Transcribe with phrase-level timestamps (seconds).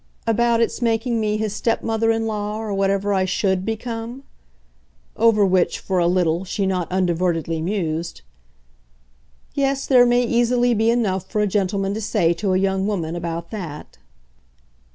[0.25, 4.23] "About its making me his stepmother in law or whatever I SHOULD become?"
[5.15, 8.21] Over which, for a little, she not undivertedly mused.
[9.53, 13.15] "Yes, there may easily be enough for a gentleman to say to a young woman
[13.15, 13.99] about that."